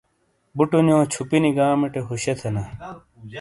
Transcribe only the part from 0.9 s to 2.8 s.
چھوپینی گامٹے ہوشے تھینا۔